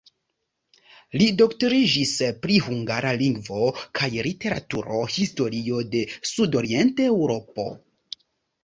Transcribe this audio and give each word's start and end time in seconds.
Li 1.21 1.27
doktoriĝis 1.41 2.13
pri 2.45 2.57
hungara 2.69 3.11
lingvo 3.23 3.61
kaj 4.01 4.11
literaturo, 4.31 5.03
historio 5.19 5.87
de 5.95 6.05
Sudorient-Eŭropo. 6.33 7.71